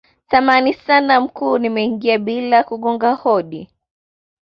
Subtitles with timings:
[0.29, 3.69] samahani sana mkuu nimeingia bila kugonga hodi